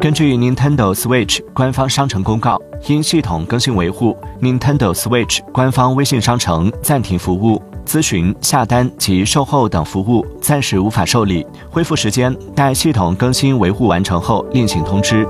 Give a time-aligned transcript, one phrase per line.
[0.00, 2.56] 根据 nintendo switch 官方商城公告
[2.86, 15.26] 因系统更新维护 nintendo switch 官方微信商城暂停服务咨询下单及售后等服务暂时无法受理恢复时间待系统更新维护完成后另行通知。